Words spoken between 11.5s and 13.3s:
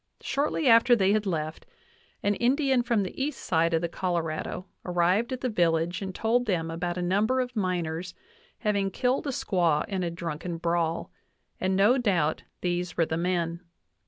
and no doubt these were the